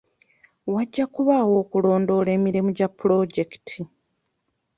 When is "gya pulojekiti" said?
2.77-3.79